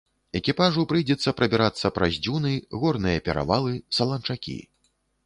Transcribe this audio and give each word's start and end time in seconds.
Экіпажу 0.37 0.85
прыйдзецца 0.93 1.33
прабірацца 1.41 1.91
праз 1.97 2.17
дзюны, 2.23 2.53
горныя 2.85 3.23
перавалы, 3.29 3.77
саланчакі. 3.99 4.57